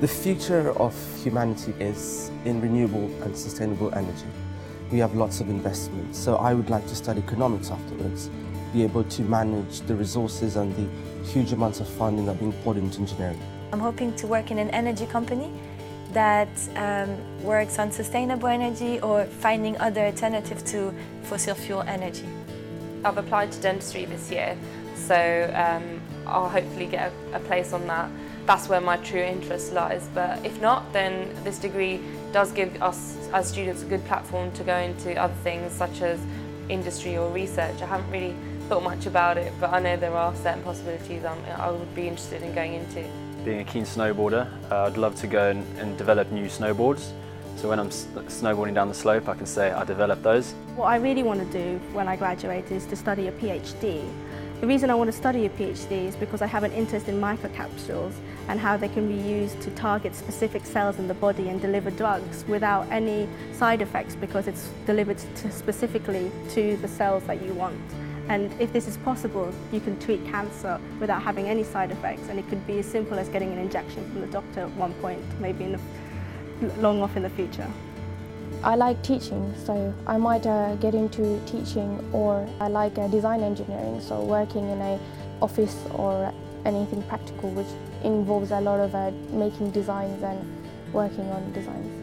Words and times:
The 0.00 0.08
future 0.08 0.70
of 0.78 0.94
humanity 1.22 1.74
is 1.78 2.30
in 2.46 2.62
renewable 2.62 3.10
and 3.22 3.36
sustainable 3.36 3.94
energy. 3.94 4.24
We 4.90 4.98
have 4.98 5.14
lots 5.14 5.42
of 5.42 5.50
investment, 5.50 6.16
so 6.16 6.36
I 6.36 6.54
would 6.54 6.70
like 6.70 6.86
to 6.86 6.94
study 6.94 7.20
economics 7.20 7.70
afterwards, 7.70 8.30
be 8.72 8.82
able 8.82 9.04
to 9.04 9.22
manage 9.22 9.80
the 9.82 9.94
resources 9.94 10.56
and 10.56 10.74
the 10.74 10.88
huge 11.26 11.52
amounts 11.52 11.80
of 11.80 11.86
funding 11.86 12.24
that 12.24 12.36
are 12.36 12.38
being 12.38 12.54
poured 12.64 12.78
into 12.78 12.98
engineering. 12.98 13.38
I'm 13.74 13.78
hoping 13.78 14.16
to 14.16 14.26
work 14.26 14.50
in 14.50 14.58
an 14.58 14.70
energy 14.70 15.04
company 15.04 15.52
that 16.14 16.48
um, 16.76 17.14
works 17.42 17.78
on 17.78 17.92
sustainable 17.92 18.48
energy 18.48 19.00
or 19.00 19.26
finding 19.26 19.76
other 19.76 20.06
alternatives 20.06 20.62
to 20.72 20.94
fossil 21.24 21.54
fuel 21.54 21.82
energy. 21.82 22.26
I've 23.04 23.18
applied 23.18 23.52
to 23.52 23.60
dentistry 23.60 24.06
this 24.06 24.30
year, 24.30 24.56
so 24.94 25.52
um, 25.54 26.00
I'll 26.26 26.48
hopefully 26.48 26.86
get 26.86 27.12
a, 27.32 27.36
a 27.36 27.40
place 27.40 27.74
on 27.74 27.86
that. 27.88 28.08
That's 28.50 28.68
where 28.68 28.80
my 28.80 28.96
true 28.96 29.20
interest 29.20 29.72
lies, 29.72 30.08
but 30.12 30.44
if 30.44 30.60
not, 30.60 30.92
then 30.92 31.32
this 31.44 31.56
degree 31.56 32.00
does 32.32 32.50
give 32.50 32.82
us 32.82 33.16
as 33.32 33.48
students 33.48 33.84
a 33.84 33.86
good 33.86 34.04
platform 34.06 34.50
to 34.54 34.64
go 34.64 34.76
into 34.76 35.14
other 35.14 35.34
things 35.44 35.70
such 35.70 36.02
as 36.02 36.18
industry 36.68 37.16
or 37.16 37.30
research. 37.30 37.80
I 37.80 37.86
haven't 37.86 38.10
really 38.10 38.34
thought 38.68 38.82
much 38.82 39.06
about 39.06 39.38
it, 39.38 39.52
but 39.60 39.72
I 39.72 39.78
know 39.78 39.96
there 39.96 40.16
are 40.16 40.34
certain 40.34 40.64
possibilities 40.64 41.24
I'm, 41.24 41.38
I 41.60 41.70
would 41.70 41.94
be 41.94 42.08
interested 42.08 42.42
in 42.42 42.52
going 42.52 42.74
into. 42.74 43.08
Being 43.44 43.60
a 43.60 43.64
keen 43.64 43.84
snowboarder, 43.84 44.50
uh, 44.68 44.86
I'd 44.86 44.96
love 44.96 45.14
to 45.20 45.28
go 45.28 45.50
and, 45.50 45.64
and 45.78 45.96
develop 45.96 46.32
new 46.32 46.46
snowboards. 46.46 47.12
So 47.54 47.68
when 47.68 47.78
I'm 47.78 47.90
snowboarding 47.90 48.74
down 48.74 48.88
the 48.88 48.94
slope, 48.94 49.28
I 49.28 49.34
can 49.36 49.46
say 49.46 49.70
I 49.70 49.84
developed 49.84 50.24
those. 50.24 50.54
What 50.74 50.86
I 50.86 50.96
really 50.96 51.22
want 51.22 51.38
to 51.38 51.46
do 51.56 51.78
when 51.92 52.08
I 52.08 52.16
graduate 52.16 52.72
is 52.72 52.84
to 52.86 52.96
study 52.96 53.28
a 53.28 53.32
PhD. 53.32 54.02
The 54.60 54.66
reason 54.66 54.90
I 54.90 54.94
want 54.94 55.10
to 55.10 55.16
study 55.16 55.46
a 55.46 55.48
PhD 55.48 56.04
is 56.04 56.16
because 56.16 56.42
I 56.42 56.46
have 56.46 56.64
an 56.64 56.72
interest 56.72 57.08
in 57.08 57.18
microcapsules 57.18 58.12
and 58.46 58.60
how 58.60 58.76
they 58.76 58.88
can 58.88 59.08
be 59.08 59.14
used 59.26 59.58
to 59.62 59.70
target 59.70 60.14
specific 60.14 60.66
cells 60.66 60.98
in 60.98 61.08
the 61.08 61.14
body 61.14 61.48
and 61.48 61.62
deliver 61.62 61.90
drugs 61.90 62.44
without 62.46 62.86
any 62.90 63.26
side 63.54 63.80
effects 63.80 64.14
because 64.14 64.46
it's 64.46 64.68
delivered 64.84 65.16
to 65.36 65.50
specifically 65.50 66.30
to 66.50 66.76
the 66.82 66.88
cells 66.88 67.22
that 67.22 67.40
you 67.40 67.54
want. 67.54 67.80
And 68.28 68.52
if 68.60 68.70
this 68.70 68.86
is 68.86 68.98
possible, 68.98 69.50
you 69.72 69.80
can 69.80 69.98
treat 69.98 70.22
cancer 70.26 70.78
without 71.00 71.22
having 71.22 71.48
any 71.48 71.64
side 71.64 71.90
effects 71.90 72.28
and 72.28 72.38
it 72.38 72.46
could 72.50 72.66
be 72.66 72.80
as 72.80 72.86
simple 72.86 73.18
as 73.18 73.30
getting 73.30 73.54
an 73.54 73.58
injection 73.58 74.06
from 74.10 74.20
the 74.20 74.26
doctor 74.26 74.60
at 74.60 74.70
one 74.72 74.92
point, 75.00 75.22
maybe 75.40 75.64
in 75.64 75.72
the, 75.72 75.80
long 76.82 77.00
off 77.00 77.16
in 77.16 77.22
the 77.22 77.30
future. 77.30 77.66
I 78.62 78.74
like 78.74 79.02
teaching, 79.02 79.54
so 79.64 79.94
I 80.06 80.18
might 80.18 80.46
uh, 80.46 80.74
get 80.76 80.94
into 80.94 81.40
teaching 81.46 81.98
or 82.12 82.46
I 82.60 82.68
like 82.68 82.98
uh, 82.98 83.08
design 83.08 83.42
engineering, 83.42 84.00
so 84.00 84.20
working 84.22 84.68
in 84.68 84.80
a 84.80 84.98
office 85.40 85.76
or 85.94 86.32
anything 86.66 87.02
practical 87.04 87.50
which 87.50 87.66
involves 88.04 88.50
a 88.50 88.60
lot 88.60 88.80
of 88.80 88.94
uh, 88.94 89.10
making 89.32 89.70
designs 89.70 90.22
and 90.22 90.38
working 90.92 91.28
on 91.30 91.52
designs. 91.52 92.00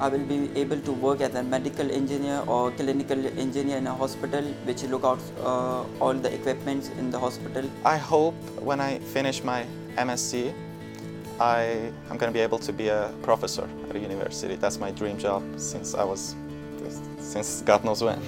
I 0.00 0.08
will 0.08 0.24
be 0.24 0.48
able 0.54 0.80
to 0.80 0.92
work 0.92 1.20
as 1.20 1.34
a 1.34 1.42
medical 1.42 1.90
engineer 1.90 2.42
or 2.46 2.70
clinical 2.70 3.26
engineer 3.38 3.78
in 3.78 3.86
a 3.88 3.94
hospital 3.94 4.44
which 4.64 4.84
look 4.84 5.04
out 5.04 5.18
uh, 5.42 5.82
all 6.00 6.14
the 6.14 6.32
equipments 6.32 6.88
in 6.98 7.10
the 7.10 7.18
hospital. 7.18 7.68
I 7.84 7.96
hope 7.96 8.36
when 8.60 8.80
I 8.80 9.00
finish 9.00 9.42
my 9.42 9.66
MSc, 9.96 10.54
I 11.40 11.92
am 12.10 12.16
going 12.18 12.32
to 12.32 12.36
be 12.36 12.40
able 12.40 12.58
to 12.58 12.72
be 12.72 12.88
a 12.88 13.12
professor 13.22 13.68
at 13.88 13.96
a 13.96 13.98
university. 13.98 14.56
That's 14.56 14.78
my 14.78 14.90
dream 14.90 15.18
job 15.18 15.42
since 15.56 15.94
I 15.94 16.02
was, 16.02 16.34
since 17.18 17.62
God 17.62 17.84
knows 17.84 18.02
when. 18.02 18.20